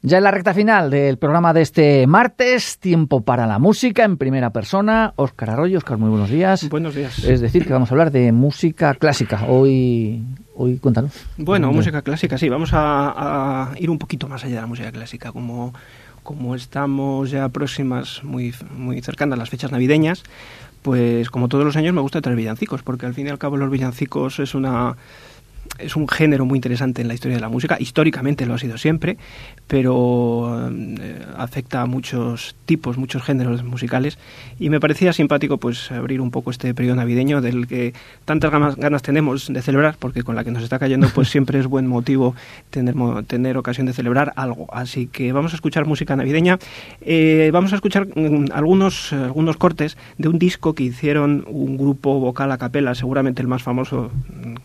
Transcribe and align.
Ya 0.00 0.18
en 0.18 0.24
la 0.24 0.30
recta 0.30 0.54
final 0.54 0.90
del 0.90 1.18
programa 1.18 1.52
de 1.52 1.62
este 1.62 2.06
martes, 2.06 2.78
tiempo 2.78 3.22
para 3.22 3.48
la 3.48 3.58
música 3.58 4.04
en 4.04 4.16
primera 4.16 4.50
persona. 4.50 5.12
Óscar 5.16 5.50
Arroyo, 5.50 5.78
Óscar, 5.78 5.98
muy 5.98 6.08
buenos 6.08 6.30
días. 6.30 6.68
Buenos 6.68 6.94
días. 6.94 7.24
Es 7.24 7.40
decir, 7.40 7.66
que 7.66 7.72
vamos 7.72 7.90
a 7.90 7.94
hablar 7.94 8.12
de 8.12 8.30
música 8.30 8.94
clásica. 8.94 9.46
Hoy, 9.48 10.22
hoy 10.54 10.76
cuéntanos. 10.76 11.10
Bueno, 11.36 11.72
música 11.72 12.02
clásica, 12.02 12.38
sí. 12.38 12.48
Vamos 12.48 12.70
a, 12.74 13.72
ir 13.76 13.90
un 13.90 13.98
poquito 13.98 14.28
más 14.28 14.44
allá 14.44 14.54
de 14.54 14.60
la 14.60 14.66
música 14.68 14.92
clásica. 14.92 15.32
Como, 15.32 15.74
como 16.22 16.54
estamos 16.54 17.32
ya 17.32 17.48
próximas, 17.48 18.22
muy, 18.22 18.54
muy 18.70 19.00
cercanas 19.02 19.36
a 19.36 19.40
las 19.40 19.50
fechas 19.50 19.72
navideñas, 19.72 20.22
pues 20.82 21.28
como 21.28 21.48
todos 21.48 21.64
los 21.64 21.76
años 21.76 21.92
me 21.92 22.00
gusta 22.00 22.20
traer 22.20 22.38
villancicos, 22.38 22.84
porque 22.84 23.06
al 23.06 23.14
fin 23.14 23.26
y 23.26 23.30
al 23.30 23.38
cabo 23.38 23.56
los 23.56 23.68
villancicos 23.68 24.38
es 24.38 24.54
una 24.54 24.96
es 25.78 25.96
un 25.96 26.08
género 26.08 26.44
muy 26.44 26.58
interesante 26.58 27.02
en 27.02 27.08
la 27.08 27.14
historia 27.14 27.36
de 27.36 27.40
la 27.40 27.48
música, 27.48 27.76
históricamente 27.78 28.46
lo 28.46 28.54
ha 28.54 28.58
sido 28.58 28.78
siempre, 28.78 29.16
pero 29.66 30.70
eh, 30.70 31.22
afecta 31.36 31.82
a 31.82 31.86
muchos 31.86 32.56
tipos, 32.66 32.98
muchos 32.98 33.22
géneros 33.22 33.62
musicales 33.62 34.18
y 34.58 34.70
me 34.70 34.80
parecía 34.80 35.12
simpático 35.12 35.58
pues 35.58 35.90
abrir 35.92 36.20
un 36.20 36.30
poco 36.30 36.50
este 36.50 36.74
periodo 36.74 36.96
navideño 36.96 37.40
del 37.40 37.66
que 37.66 37.94
tantas 38.24 38.50
ganas, 38.76 39.02
tenemos 39.02 39.52
de 39.52 39.62
celebrar, 39.62 39.96
porque 39.98 40.22
con 40.22 40.34
la 40.34 40.44
que 40.44 40.50
nos 40.50 40.62
está 40.62 40.78
cayendo 40.78 41.08
pues 41.14 41.28
siempre 41.30 41.58
es 41.58 41.66
buen 41.66 41.86
motivo 41.86 42.34
tener, 42.70 42.94
tener 43.26 43.56
ocasión 43.56 43.86
de 43.86 43.92
celebrar 43.92 44.32
algo. 44.36 44.66
Así 44.72 45.06
que 45.06 45.32
vamos 45.32 45.52
a 45.52 45.56
escuchar 45.56 45.86
música 45.86 46.16
navideña, 46.16 46.58
eh, 47.00 47.50
vamos 47.52 47.72
a 47.72 47.76
escuchar 47.76 48.08
mm, 48.08 48.46
algunos, 48.52 49.12
algunos 49.12 49.56
cortes 49.56 49.96
de 50.16 50.28
un 50.28 50.38
disco 50.38 50.74
que 50.74 50.84
hicieron 50.84 51.44
un 51.48 51.76
grupo 51.76 52.18
vocal 52.18 52.50
a 52.52 52.58
capela, 52.58 52.94
seguramente 52.94 53.42
el 53.42 53.48
más 53.48 53.62
famoso 53.62 54.10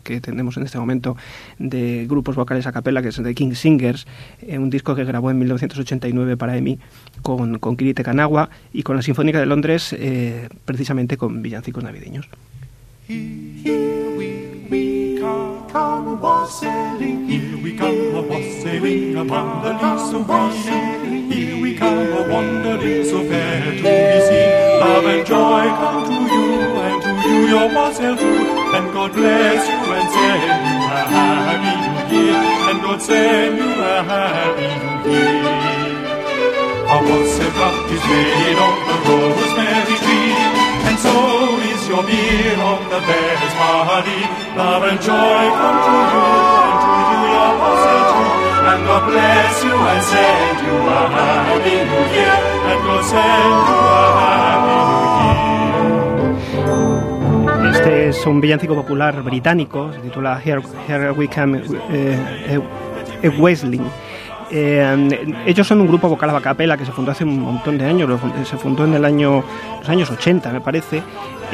que 0.04 0.20
tenemos 0.22 0.58
en 0.58 0.64
este 0.64 0.80
momento 0.80 1.03
de 1.60 2.06
grupos 2.08 2.36
vocales 2.36 2.68
a 2.68 2.72
capella, 2.72 3.02
que 3.02 3.10
es 3.10 3.22
de 3.22 3.36
King 3.36 3.54
Singers, 3.54 4.08
eh, 4.42 4.58
un 4.58 4.70
disco 4.70 4.96
que 4.96 5.04
grabó 5.04 5.32
en 5.32 5.40
1989 5.40 6.38
para 6.38 6.58
EMI 6.58 6.80
con, 7.22 7.60
con 7.60 7.78
Kirite 7.78 8.04
Kanagua 8.04 8.50
y 8.72 8.84
con 8.84 8.96
la 8.96 9.02
Sinfónica 9.02 9.40
de 9.40 9.46
Londres, 9.46 9.94
eh, 9.98 10.50
precisamente 10.66 11.18
con 11.18 11.42
villancicos 11.42 11.84
navideños. 11.84 12.28
happy 25.84 26.10
new 26.10 26.44
year, 30.22 30.63
and 32.74 32.82
God 32.82 33.02
send 33.02 33.58
you 33.58 33.70
a 33.70 34.02
happy 34.02 34.66
new 34.66 35.14
year. 35.14 36.02
Our 36.90 37.02
wassail 37.06 37.52
cup 37.54 37.76
is 37.94 38.04
made 38.10 38.58
on 38.66 38.76
the 38.90 38.98
rosemary 39.06 39.98
tree, 40.02 40.34
and 40.90 40.98
so 40.98 41.14
is 41.70 41.82
your 41.88 42.04
beer 42.10 42.58
on 42.58 42.82
the 42.90 43.02
bear's 43.06 43.54
body. 43.62 44.22
Love 44.58 44.84
and 44.90 45.00
joy 45.06 45.46
come 45.60 45.80
to 45.86 45.96
you, 46.14 46.26
and 46.66 46.78
to 46.82 46.92
you 47.10 47.22
your 47.34 47.52
wassail 47.62 48.04
too. 48.10 48.32
And 48.70 48.82
God 48.90 49.04
bless 49.06 49.56
you 49.68 49.76
and 49.92 50.04
send 50.10 50.58
you 50.66 50.76
a 50.98 51.02
happy 51.14 51.78
new 51.78 52.06
year, 52.18 52.38
and 52.74 52.80
God 52.90 53.04
send 53.06 53.54
you 53.70 53.80
a 53.86 54.06
happy 54.18 54.78
new 54.82 54.98
year. 54.98 55.03
Un 58.26 58.42
villancico 58.42 58.76
popular 58.76 59.22
británico, 59.22 59.92
se 59.92 60.00
titula 60.00 60.40
Here, 60.44 60.62
Here 60.88 61.12
We 61.12 61.28
Come 61.28 61.62
eh, 61.92 62.60
eh, 63.22 63.30
Wesling. 63.30 63.84
Eh, 64.52 65.34
ellos 65.46 65.66
son 65.66 65.82
un 65.82 65.88
grupo 65.88 66.08
vocal 66.08 66.30
a 66.30 66.42
capela 66.42 66.78
que 66.78 66.86
se 66.86 66.92
fundó 66.92 67.12
hace 67.12 67.24
un 67.24 67.40
montón 67.40 67.78
de 67.78 67.86
años, 67.86 68.20
se 68.48 68.58
fundó 68.58 68.86
en 68.86 68.94
el 68.94 69.04
año, 69.04 69.44
los 69.80 69.90
años 69.90 70.12
80 70.12 70.52
me 70.52 70.62
parece, 70.62 71.02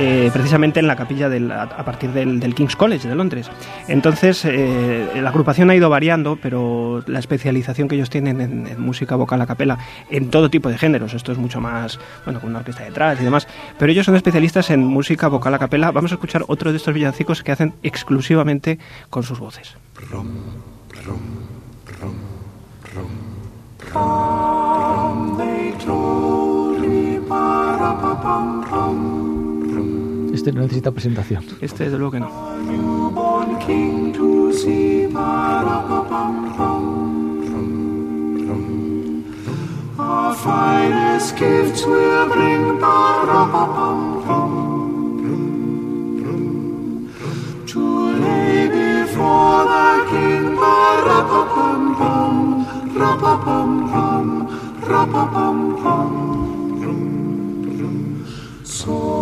eh, 0.02 0.30
precisamente 0.32 0.80
en 0.80 0.88
la 0.88 0.96
capilla 0.96 1.28
del, 1.28 1.52
a, 1.52 1.68
partir 1.84 2.12
del, 2.12 2.56
King's 2.56 2.78
College 2.78 3.08
de 3.08 3.16
Londres. 3.16 3.52
Entonces 3.90 4.46
eh, 4.46 5.10
la 5.22 5.30
agrupación 5.30 5.70
ha 5.70 5.76
ido 5.76 5.90
variando, 5.90 6.38
pero 6.42 7.04
la 7.06 7.20
especialización 7.20 7.90
que 7.90 7.96
ellos 7.96 8.10
tienen 8.10 8.40
en, 8.40 8.82
música 8.82 9.18
vocal 9.18 9.42
a 9.42 9.46
capela, 9.46 9.78
en 10.10 10.30
todo 10.30 10.50
tipo 10.50 10.70
de 10.70 10.78
géneros, 10.78 11.14
esto 11.14 11.34
es 11.34 11.38
mucho 11.38 11.60
más, 11.60 12.00
bueno, 12.24 12.40
con 12.40 12.52
una 12.52 12.60
orquesta 12.60 12.84
detrás 12.84 13.20
y 13.20 13.26
demás, 13.26 13.46
pero 13.78 13.92
ellos 13.92 14.06
son 14.06 14.16
especialistas 14.16 14.70
en 14.70 14.86
música 14.86 15.28
vocal 15.28 15.54
a 15.54 15.60
capela. 15.60 15.92
Vamos 15.92 16.12
a 16.12 16.16
escuchar 16.16 16.46
otro 16.48 16.72
de 16.72 16.78
estos 16.78 16.94
villancicos 16.94 17.44
que 17.44 17.52
hacen 17.52 17.74
exclusivamente 17.84 18.80
con 19.10 19.24
sus 19.24 19.40
voces. 19.40 19.76
Este 30.40 30.54
no 30.54 30.62
necesita 30.62 30.92
presentación. 30.92 31.44
Este 31.60 31.84
desde 31.84 31.98
luego 31.98 32.12
que 32.14 32.20
no. 32.22 32.30
Our 58.90 59.19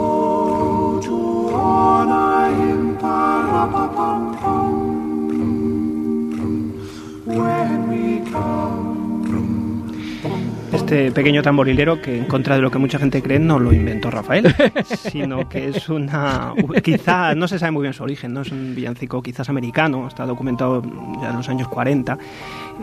Este 10.88 11.12
pequeño 11.12 11.42
tamborilero 11.42 12.02
que 12.02 12.18
en 12.18 12.24
contra 12.24 12.56
de 12.56 12.62
lo 12.62 12.72
que 12.72 12.78
mucha 12.78 12.98
gente 12.98 13.22
cree 13.22 13.40
no 13.40 13.60
lo 13.60 13.74
inventó 13.74 14.10
Rafael, 14.10 14.56
sino 14.86 15.50
que 15.50 15.68
es 15.68 15.90
una 15.90 16.54
quizá 16.82 17.36
no 17.36 17.50
se 17.50 17.60
sabe 17.60 17.74
muy 17.74 17.82
bien 17.82 17.94
su 17.94 18.04
origen, 18.04 18.32
no 18.32 18.40
es 18.40 18.54
un 18.54 18.74
villancico 18.74 19.22
quizás 19.22 19.50
americano, 19.50 20.08
está 20.08 20.26
documentado 20.26 20.82
ya 21.22 21.32
en 21.32 21.36
los 21.36 21.50
años 21.50 21.68
40 21.68 22.18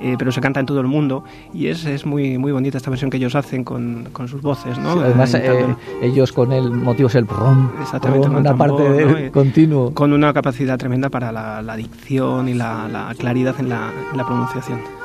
eh, 0.03 0.16
pero 0.19 0.32
se 0.32 0.41
canta 0.41 0.60
en 0.60 0.66
todo 0.66 0.81
el 0.81 0.87
mundo 0.87 1.25
y 1.53 1.69
es, 1.69 1.84
es 1.84 2.04
muy, 2.04 2.37
muy 2.37 2.53
bonita 2.53 2.78
esta 2.78 2.91
versión 2.91 3.10
que 3.10 3.16
ellos 3.16 3.34
hacen 3.34 3.64
con, 3.64 4.09
con 4.12 4.28
sus 4.28 4.43
voces. 4.43 4.78
¿no? 4.78 4.91
además, 5.00 5.34
eh, 5.34 5.75
ellos 6.03 6.32
con 6.32 6.53
el 6.53 6.70
motivo 6.70 7.09
es 7.09 7.14
el 7.14 7.26
rom, 7.26 7.70
Exactamente, 7.81 8.26
con 8.26 8.37
una 8.37 8.56
parte 8.56 8.82
de, 8.82 9.31
continuo. 9.32 9.94
Con 9.94 10.12
una 10.12 10.32
capacidad 10.32 10.76
tremenda 10.78 11.10
para 11.10 11.31
la, 11.31 11.62
la 11.62 11.76
dicción 11.76 12.48
y 12.48 12.54
la, 12.54 12.88
la, 12.88 13.14
claridad 13.16 13.54
en 13.59 13.69
la, 13.69 13.93
en 14.10 14.16
la 14.16 14.26
pronunciación. 14.26 15.03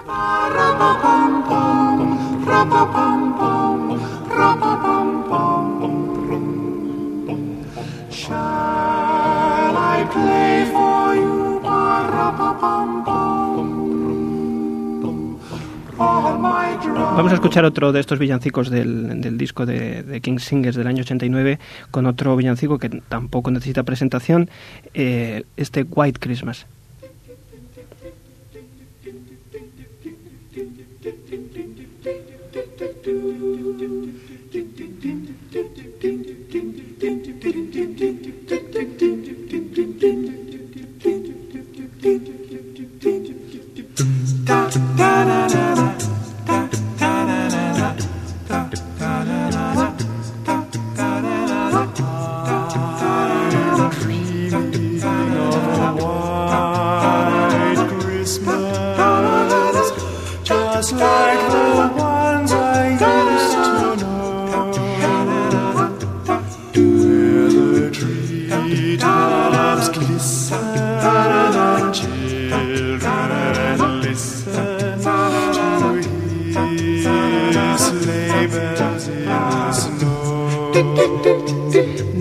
Vamos 17.15 17.31
a 17.33 17.35
escuchar 17.35 17.65
otro 17.65 17.91
de 17.91 17.99
estos 17.99 18.17
villancicos 18.17 18.69
del, 18.69 19.37
disco 19.37 19.65
de, 19.65 20.19
King 20.23 20.39
Singers 20.39 20.75
del 20.75 20.87
año 20.87 21.01
89 21.01 21.59
con 21.91 22.05
otro 22.05 22.35
villancico 22.35 22.79
que 22.79 22.89
tampoco 22.89 23.51
necesita 23.51 23.83
presentación, 23.83 24.49
eh, 24.93 25.43
este 25.57 25.83
White 25.83 26.19
Christmas. 26.19 26.65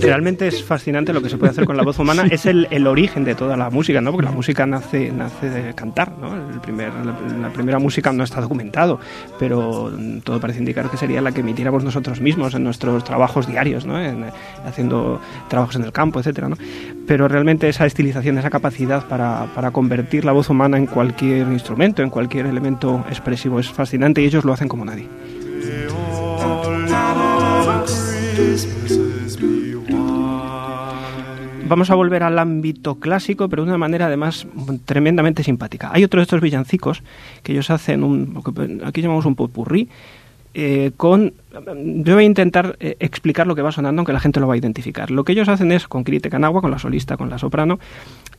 Realmente 0.00 0.46
es 0.46 0.62
fascinante 0.64 1.12
lo 1.12 1.20
que 1.20 1.28
se 1.28 1.36
puede 1.36 1.50
hacer 1.50 1.64
con 1.64 1.76
la 1.76 1.82
voz 1.82 1.98
humana. 1.98 2.24
Es 2.30 2.46
el, 2.46 2.86
origen 2.86 3.24
de 3.24 3.34
toda 3.34 3.56
la 3.56 3.68
música, 3.68 4.00
¿no? 4.00 4.12
Porque 4.12 4.26
la 4.26 4.32
música 4.32 4.64
nace, 4.64 5.12
nace 5.12 5.50
de 5.50 5.74
cantar, 5.74 6.12
¿no? 6.18 6.34
La, 6.34 7.50
primera 7.52 7.78
música 7.78 8.12
no 8.12 8.24
está 8.24 8.40
documentado, 8.40 9.00
pero 9.38 9.92
todo 10.24 10.40
parece 10.40 10.60
indicar 10.60 10.90
que 10.90 10.96
sería 10.96 11.20
la 11.20 11.32
que 11.32 11.40
emitiéramos 11.40 11.84
nosotros 11.84 12.20
mismos 12.20 12.54
en 12.54 12.64
nuestros 12.64 13.04
trabajos 13.04 13.46
diarios, 13.46 13.86
¿no? 13.86 14.00
En- 14.00 14.24
haciendo 14.64 15.20
trabajos 15.48 15.76
en 15.76 15.84
el 15.84 15.92
campo, 15.92 16.20
etcétera, 16.20 16.48
¿no? 16.48 16.56
Pero 17.06 17.28
realmente 17.28 17.68
esa 17.68 17.84
estilización, 17.84 18.38
esa 18.38 18.50
capacidad 18.50 19.06
para 19.06 19.70
convertir 19.72 20.24
la 20.24 20.32
voz 20.32 20.48
humana 20.48 20.76
en 20.78 20.86
cualquier 20.86 21.48
instrumento, 21.48 22.02
en 22.02 22.10
cualquier 22.10 22.46
elemento 22.46 23.04
expresivo 23.08 23.60
es 23.60 23.68
fascinante 23.68 24.22
y 24.22 24.26
ellos 24.26 24.44
lo 24.44 24.52
hacen 24.52 24.68
como 24.68 24.84
nadie. 24.84 25.08
Vamos 31.68 31.90
a 31.90 31.94
volver 31.94 32.22
al 32.22 32.38
ámbito 32.38 32.94
clásico, 32.94 33.48
pero 33.48 33.62
de 33.62 33.68
una 33.68 33.78
manera 33.78 34.06
además 34.06 34.46
tremendamente 34.86 35.42
simpática. 35.42 35.90
Hay 35.92 36.02
otro 36.02 36.20
de 36.20 36.22
estos 36.22 36.40
villancicos 36.40 37.02
que 37.42 37.52
ellos 37.52 37.68
hacen, 37.70 38.02
un, 38.02 38.42
aquí 38.84 39.02
llamamos 39.02 39.26
un 39.26 39.34
popurrí, 39.34 39.88
eh, 40.54 40.92
con... 40.96 41.34
Yo 41.52 42.14
voy 42.14 42.24
a 42.24 42.26
intentar 42.26 42.76
eh, 42.80 42.96
explicar 43.00 43.46
lo 43.46 43.54
que 43.54 43.60
va 43.60 43.70
sonando, 43.70 44.00
aunque 44.00 44.14
la 44.14 44.20
gente 44.20 44.40
lo 44.40 44.48
va 44.48 44.54
a 44.54 44.56
identificar. 44.56 45.10
Lo 45.10 45.24
que 45.24 45.32
ellos 45.32 45.48
hacen 45.48 45.70
es, 45.70 45.86
con 45.86 46.04
Kirite 46.04 46.30
Kanagua, 46.30 46.62
con 46.62 46.70
la 46.70 46.78
solista, 46.78 47.18
con 47.18 47.28
la 47.28 47.38
soprano, 47.38 47.78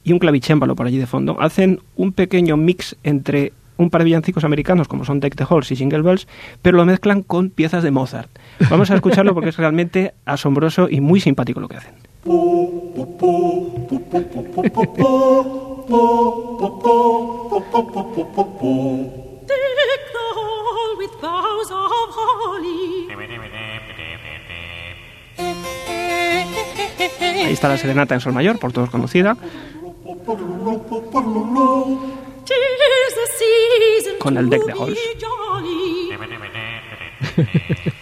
y 0.04 0.12
un 0.12 0.20
clavicémbalo 0.20 0.76
por 0.76 0.88
allí 0.88 0.98
de 0.98 1.06
fondo, 1.06 1.40
hacen 1.40 1.82
un 1.96 2.14
pequeño 2.14 2.58
mix 2.58 2.96
entre 3.04 3.54
un 3.80 3.90
par 3.90 4.02
de 4.02 4.06
villancicos 4.06 4.44
americanos 4.44 4.88
como 4.88 5.06
son 5.06 5.20
Deck 5.20 5.36
the 5.36 5.46
Halls 5.50 5.72
y 5.72 5.76
Jingle 5.76 6.02
Bells, 6.02 6.28
pero 6.62 6.78
lo 6.78 6.86
mezclan 6.86 7.24
con 7.24 7.50
piezas 7.50 7.82
de 7.82 7.92
Mozart. 7.92 8.30
Vamos 8.70 8.92
a 8.92 8.96
escucharlo 8.96 9.34
porque 9.34 9.50
es 9.50 9.58
realmente 9.58 10.14
asombroso 10.26 10.90
y 10.90 11.02
muy 11.02 11.20
simpático 11.22 11.60
lo 11.60 11.68
que 11.68 11.78
hacen. 11.78 11.94
Ahí 27.46 27.54
está 27.54 27.70
la 27.70 27.78
serenata 27.78 28.14
en 28.14 28.20
sol 28.20 28.34
mayor, 28.34 28.60
por 28.60 28.74
todos 28.74 28.90
conocida, 28.90 29.38
Con 34.30 34.38
el 34.38 34.48
deck 34.48 34.64
de 34.64 34.74
halls. 34.74 35.00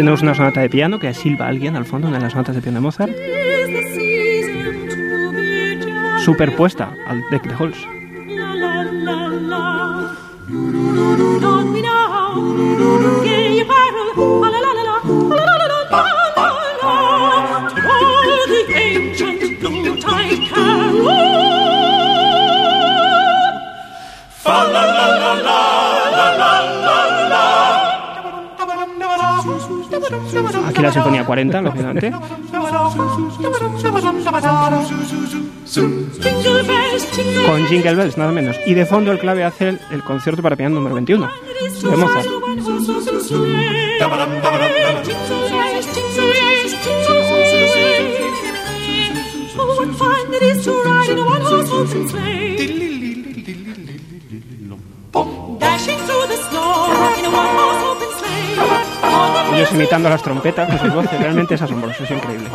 tenemos 0.00 0.22
una 0.22 0.34
sonata 0.34 0.62
de 0.62 0.70
piano 0.70 0.98
que 0.98 1.12
silba 1.12 1.46
alguien 1.46 1.76
al 1.76 1.84
fondo, 1.84 2.08
una 2.08 2.16
de 2.16 2.22
las 2.22 2.32
sonatas 2.32 2.54
de 2.54 2.62
piano 2.62 2.78
de 2.78 2.80
Mozart, 2.80 3.12
superpuesta 6.24 6.94
al 7.06 7.22
deck 7.30 7.42
de 7.42 7.54
Halls. 7.54 7.86
Aquí 30.80 30.86
la 30.86 30.92
sinfonía 30.92 31.26
40, 31.26 31.60
lógicamente. 31.60 32.12
Con 37.46 37.66
Jingle 37.66 37.94
Bells, 37.94 38.16
nada 38.16 38.32
menos. 38.32 38.56
Y 38.66 38.72
de 38.74 38.86
fondo 38.86 39.12
el 39.12 39.18
clave 39.18 39.44
hace 39.44 39.78
el, 39.90 40.02
concierto 40.02 40.42
para 40.42 40.56
piano 40.56 40.76
número 40.76 40.94
21 40.94 41.28
de. 41.82 41.90
Dashing 55.58 55.98
through 56.06 56.26
the 56.28 56.36
snow. 56.48 57.79
Imitando 59.72 60.08
las 60.08 60.22
trompetas 60.22 60.68
con 60.68 60.78
sus 60.78 60.94
voces, 60.94 61.20
realmente 61.20 61.54
es 61.54 61.62
asombroso, 61.62 62.04
es 62.04 62.10
increíble. 62.10 62.48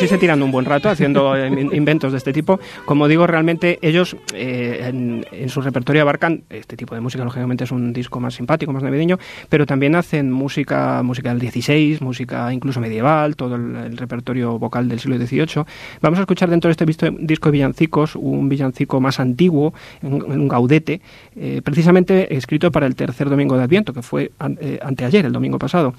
Así 0.00 0.08
se 0.08 0.18
tiran 0.18 0.42
un 0.42 0.50
buen 0.50 0.64
rato 0.64 0.88
haciendo 0.88 1.36
eh, 1.36 1.46
in- 1.48 1.74
inventos 1.74 2.12
de 2.12 2.18
este 2.18 2.32
tipo. 2.32 2.58
Como 2.86 3.06
digo, 3.06 3.26
realmente 3.26 3.78
ellos 3.82 4.16
eh, 4.34 4.90
en, 5.32 5.48
su 5.50 5.60
repertorio 5.60 6.00
abarcan 6.02 6.42
este 6.48 6.76
tipo 6.76 6.94
de 6.94 7.00
música, 7.02 7.22
lógicamente 7.22 7.64
es 7.64 7.70
un 7.70 7.92
disco 7.92 8.18
más 8.18 8.34
simpático, 8.34 8.72
más 8.72 8.82
navideño, 8.82 9.18
pero 9.50 9.66
también 9.66 9.94
hacen 9.94 10.30
música, 10.32 11.02
música 11.02 11.28
del 11.30 11.38
16, 11.40 12.00
música 12.00 12.52
incluso 12.52 12.80
medieval, 12.80 13.36
todo 13.36 13.56
el, 13.56 13.96
repertorio 13.98 14.58
vocal 14.58 14.88
del 14.88 15.00
siglo 15.00 15.18
XVIII. 15.18 15.64
Vamos 16.00 16.18
a 16.18 16.22
escuchar 16.22 16.48
dentro 16.48 16.68
de 16.68 16.72
este 16.72 16.86
disco 16.86 17.48
de 17.48 17.52
villancicos 17.52 18.16
un 18.16 18.48
villancico 18.48 19.00
más 19.00 19.20
antiguo, 19.20 19.74
un, 20.02 20.48
gaudete, 20.48 21.00
eh, 21.36 21.60
precisamente 21.62 22.34
escrito 22.34 22.70
para 22.72 22.86
el 22.86 22.94
tercer 22.94 23.28
domingo 23.28 23.56
de 23.58 23.64
Adviento, 23.64 23.92
que 23.92 24.00
fue 24.02 24.30
an- 24.38 24.58
anteayer, 24.82 25.26
el 25.26 25.32
domingo 25.32 25.58
pasado, 25.58 25.92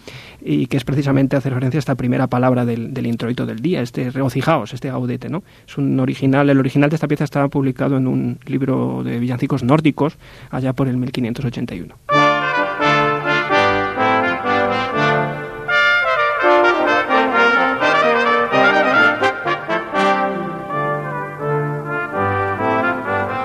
y 0.44 0.66
que 0.66 0.78
es 0.78 0.84
precisamente 0.84 1.36
hace 1.36 1.50
referencia 1.50 1.78
a 1.78 1.80
esta 1.80 1.96
primera 1.96 2.28
palabra 2.28 2.66
del 2.66 3.06
introito 3.06 3.46
del 3.46 3.60
día, 3.60 3.82
este 3.92 4.10
regocijaos, 4.10 4.74
este 4.74 4.90
gaudete, 4.90 5.30
¿no? 5.30 5.44
Es 5.68 5.78
un 5.78 6.00
original, 6.00 6.50
el 6.50 6.58
original 6.58 6.90
de 6.90 6.96
esta 6.96 7.10
pieza 7.10 7.26
estaba 7.26 7.50
publicado 7.50 7.98
en 7.98 8.08
un 8.08 8.40
libro 8.46 9.04
de 9.04 9.20
villancicos 9.20 9.64
nórdicos 9.64 10.18
allá 10.50 10.72
por 10.72 10.88
el 10.88 10.96
1581. 10.96 11.96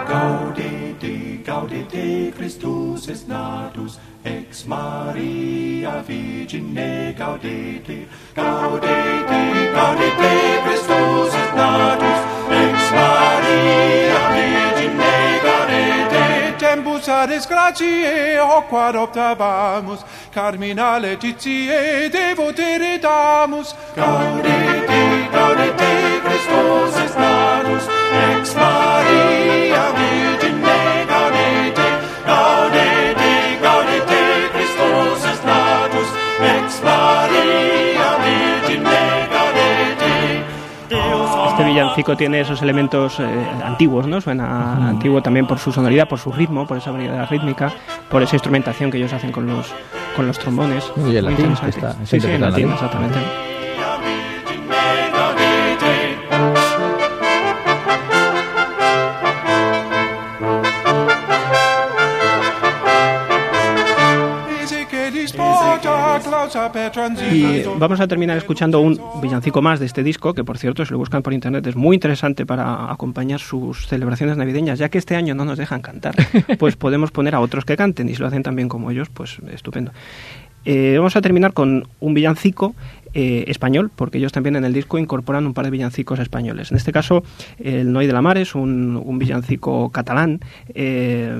Gaudete, 0.09 1.43
gaudete, 1.45 2.33
Christus 2.37 3.09
Maria 4.67 6.03
Virgine, 6.03 7.15
gaudete, 7.17 8.09
gaudete, 8.35 9.73
gaudete, 9.73 10.33
Christus 10.65 11.35
est 11.35 11.55
natus, 11.55 12.21
ex 12.51 12.91
Maria 12.91 14.21
Virgine, 14.35 15.41
gaudete. 15.45 16.59
Tempus 16.59 17.09
ad 17.09 17.31
gratiae, 17.49 18.41
quad 18.69 18.97
optabamus, 18.97 20.05
carmina 20.35 20.99
letitiae, 20.99 22.11
devotere 22.11 22.99
damus. 22.99 23.75
Gaudete, 23.95 25.29
gaudete, 25.31 26.21
Christus 26.25 26.97
est 27.05 27.17
natus, 27.17 27.85
ex 28.31 28.55
Maria 28.57 29.93
Virgine, 29.95 30.66
Este 41.49 41.65
villancico 41.65 42.17
tiene 42.17 42.41
esos 42.41 42.61
elementos 42.61 43.19
eh, 43.19 43.25
antiguos, 43.65 44.07
¿no? 44.07 44.21
Suena 44.21 44.89
antiguo 44.89 45.23
también 45.23 45.47
por 45.47 45.59
su 45.59 45.73
sonoridad, 45.73 46.07
por 46.07 46.19
su 46.19 46.31
ritmo, 46.31 46.67
por 46.67 46.77
esa 46.77 46.91
variedad 46.91 47.27
rítmica, 47.31 47.73
por 48.11 48.23
esa 48.23 48.37
instrumentación 48.37 48.91
que 48.91 48.99
ellos 48.99 49.13
hacen 49.13 49.33
con 49.33 49.47
los, 49.47 49.73
con 50.15 50.27
los 50.27 50.39
trombones. 50.39 50.93
Y 50.97 51.17
el 51.17 51.27
está- 51.29 51.95
sí, 52.05 52.21
sí, 52.21 52.39
latín. 52.39 52.71
exactamente. 52.73 53.19
Y 67.33 67.63
vamos 67.79 68.01
a 68.01 68.09
terminar 68.09 68.37
escuchando 68.37 68.81
un 68.81 69.01
villancico 69.21 69.63
más 69.63 69.81
de 69.81 69.87
este 69.87 70.03
disco, 70.03 70.35
que 70.35 70.45
por 70.45 70.59
cierto, 70.59 70.85
si 70.85 70.93
lo 70.93 70.99
buscan 70.99 71.23
por 71.23 71.33
internet, 71.33 71.67
es 71.67 71.77
muy 71.77 71.97
interesante 71.97 72.47
para 72.47 72.91
acompañar 72.91 73.41
sus 73.41 73.87
celebraciones 73.87 74.37
navideñas, 74.37 74.79
ya 74.79 74.89
que 74.89 74.99
este 74.99 75.17
año 75.17 75.35
no 75.35 75.45
nos 75.45 75.59
dejan 75.59 75.81
cantar, 75.81 76.15
pues 76.59 76.77
podemos 76.77 77.11
poner 77.11 77.35
a 77.35 77.41
otros 77.41 77.65
que 77.65 77.77
canten 77.77 78.09
y 78.09 78.15
si 78.15 78.21
lo 78.21 78.27
hacen 78.27 78.43
también 78.43 78.69
como 78.69 78.91
ellos, 78.91 79.09
pues 79.09 79.39
estupendo. 79.53 79.93
Eh, 80.65 80.95
vamos 80.99 81.15
a 81.15 81.21
terminar 81.21 81.53
con 81.53 81.87
un 82.01 82.15
villancico 82.15 82.75
eh, 83.19 83.45
español, 83.49 83.91
porque 83.97 84.19
ellos 84.19 84.31
también 84.31 84.57
en 84.57 84.67
el 84.67 84.75
disco 84.75 84.99
incorporan 84.99 85.47
un 85.47 85.55
par 85.55 85.65
de 85.65 85.71
villancicos 85.71 86.19
españoles. 86.19 86.71
En 86.71 86.77
este 86.77 86.93
caso, 86.93 87.25
el 87.59 87.91
Noy 87.91 88.07
de 88.07 88.13
la 88.13 88.21
Mar 88.21 88.37
es 88.37 88.55
un, 88.55 89.19
villancico 89.19 89.89
catalán, 89.89 90.41
eh, 90.75 91.35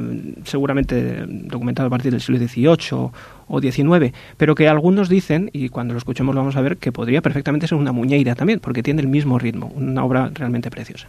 seguramente 0.45 1.27
documentado 1.27 1.89
a 1.89 1.91
partir 1.91 2.13
del 2.13 2.23
siglo 2.23 2.39
XVIII 2.39 3.11
o 3.49 3.61
XIX, 3.61 4.15
pero 4.39 4.55
que 4.55 4.69
algunos 4.69 5.11
dicen, 5.11 5.51
y 5.53 5.69
cuando 5.69 5.93
lo 5.93 5.99
escuchemos 5.99 6.35
lo 6.35 6.41
vamos 6.41 6.57
a 6.57 6.63
ver, 6.63 6.79
que 6.79 6.93
podría 6.93 7.21
perfectamente 7.21 7.69
ser 7.69 7.77
una 7.77 7.93
muñeira 7.93 8.35
también, 8.35 8.59
porque 8.59 8.83
tiene 8.83 9.03
el 9.03 9.09
mismo 9.09 9.39
ritmo, 9.39 9.71
una 9.77 10.03
obra 10.03 10.31
realmente 10.33 10.71
preciosa. 10.71 11.09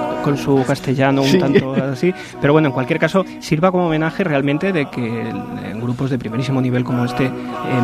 con 0.21 0.37
su 0.37 0.63
castellano 0.65 1.21
un 1.21 1.39
tanto 1.39 1.73
así, 1.73 2.13
pero 2.39 2.53
bueno, 2.53 2.69
en 2.69 2.73
cualquier 2.73 2.99
caso 2.99 3.25
sirva 3.39 3.71
como 3.71 3.87
homenaje 3.87 4.23
realmente 4.23 4.71
de 4.71 4.89
que 4.89 5.21
eh, 5.29 5.33
grupos 5.75 6.09
de 6.09 6.17
primerísimo 6.17 6.61
nivel 6.61 6.83
como 6.83 7.05
este 7.05 7.25
eh, 7.25 7.31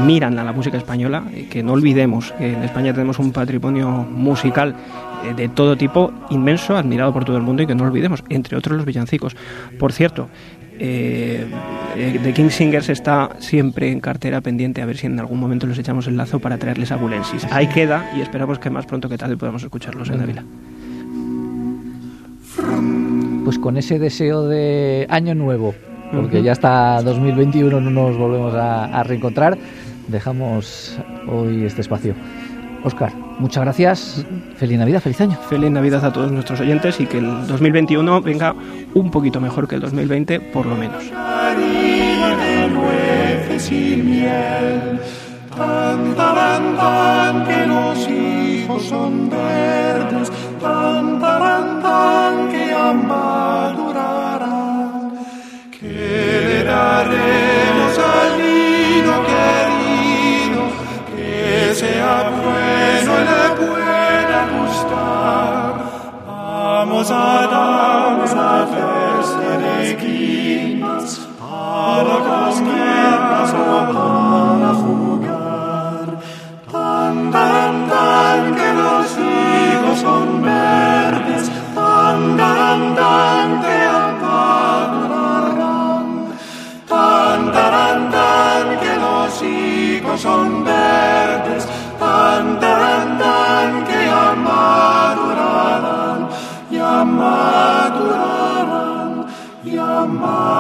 miran 0.06 0.38
a 0.40 0.44
la 0.44 0.52
música 0.52 0.78
española, 0.78 1.24
y 1.36 1.44
que 1.44 1.64
no 1.64 1.74
olvidemos 1.74 2.34
que 2.38 2.54
en 2.54 2.64
España 2.64 2.94
tenemos 2.94 3.20
un 3.20 3.32
patrimonio 3.32 3.90
musical 3.90 4.76
eh, 5.24 5.34
de 5.34 5.50
todo 5.50 5.76
tipo 5.76 6.12
inmenso, 6.30 6.78
admirado 6.78 7.14
por 7.14 7.26
todo 7.26 7.38
el 7.38 7.44
mundo 7.44 7.64
y 7.64 7.68
que 7.68 7.76
no 7.76 7.84
olvidemos, 7.84 8.24
entre 8.30 8.58
otros 8.58 8.78
los 8.78 8.86
villancicos. 8.86 9.36
Por 9.80 9.92
cierto, 9.92 10.30
eh, 10.80 11.48
eh, 11.96 12.20
The 12.22 12.34
King 12.34 12.50
Singers 12.50 12.90
está 12.90 13.32
siempre 13.40 13.92
en 13.92 14.00
cartera 14.00 14.42
pendiente 14.42 14.82
a 14.82 14.86
ver 14.86 14.98
si 14.98 15.08
en 15.08 15.20
algún 15.20 15.40
momento 15.40 15.66
les 15.66 15.78
echamos 15.78 16.08
el 16.08 16.18
lazo 16.18 16.40
para 16.40 16.58
traerles 16.58 16.92
a 16.92 16.98
Bulensis. 16.98 17.46
Ahí 17.52 17.68
queda 17.68 18.12
y 18.16 18.22
esperamos 18.22 18.60
que 18.60 18.70
más 18.70 18.86
pronto 18.86 19.10
que 19.10 19.18
tarde 19.18 19.38
podamos 19.38 19.64
escucharlos 19.64 20.10
en 20.10 20.22
Ávila. 20.22 20.44
Pues 23.48 23.60
con 23.60 23.78
ese 23.78 23.98
deseo 23.98 24.46
de 24.46 25.08
año 25.10 25.34
nuevo, 25.34 25.74
porque 26.12 26.44
ya 26.44 26.52
hasta 26.52 27.02
2021 27.02 27.80
no 27.80 27.90
nos 27.90 28.18
volvemos 28.18 28.54
a, 28.54 28.84
a 28.84 29.04
reencontrar, 29.04 29.58
dejamos 30.10 31.00
hoy 31.30 31.64
este 31.64 31.80
espacio. 31.80 32.14
Oscar, 32.84 33.14
muchas 33.40 33.64
gracias. 33.64 34.26
Feliz 34.58 34.78
Navidad, 34.78 35.00
feliz 35.00 35.22
año. 35.22 35.38
Feliz 35.48 35.72
Navidad 35.72 36.04
a 36.04 36.12
todos 36.12 36.30
nuestros 36.30 36.60
oyentes 36.60 37.00
y 37.00 37.06
que 37.06 37.20
el 37.20 37.48
2021 37.48 38.22
venga 38.22 38.54
un 38.94 39.12
poquito 39.12 39.40
mejor 39.40 39.66
que 39.66 39.76
el 39.76 39.82
2020, 39.82 40.42
por 40.42 40.66
lo 40.66 40.76
menos. 40.76 41.06
que 47.48 47.66
los 47.66 48.10
hijos 48.10 48.84
son 48.84 49.30
Vamos 67.10 67.77
ya 100.18 100.26
madurarán, 100.26 100.26
ya 100.26 100.26
madurarán. 100.26 100.57